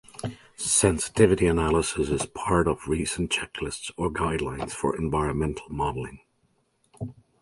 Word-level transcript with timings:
Sensitivity 0.55 1.45
analysis 1.45 2.09
is 2.09 2.25
part 2.25 2.67
of 2.67 2.87
recent 2.87 3.29
checklists 3.29 3.91
or 3.97 4.09
guidelines 4.09 4.71
for 4.71 4.97
environmental 4.97 5.67
modelling. 5.69 6.21